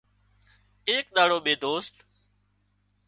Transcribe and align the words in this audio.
ايڪ 0.89 1.05
ۮاڙو 1.15 1.37
ٻي 1.45 1.53
دوست 1.63 1.93